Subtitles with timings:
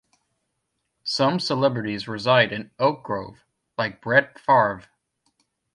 [1.03, 3.45] Some celebrities reside in Oak Grove,
[3.77, 4.85] like Brett Favre.